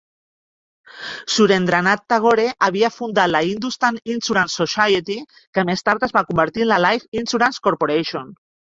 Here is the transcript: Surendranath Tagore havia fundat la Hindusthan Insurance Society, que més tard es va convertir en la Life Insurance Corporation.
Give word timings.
Surendranath 1.33 2.03
Tagore 2.13 2.47
havia 2.69 2.91
fundat 2.97 3.31
la 3.35 3.43
Hindusthan 3.51 4.01
Insurance 4.15 4.61
Society, 4.65 5.21
que 5.55 5.69
més 5.71 5.89
tard 5.91 6.11
es 6.11 6.19
va 6.21 6.29
convertir 6.33 6.69
en 6.69 6.73
la 6.77 6.85
Life 6.91 7.25
Insurance 7.25 7.67
Corporation. 7.71 8.39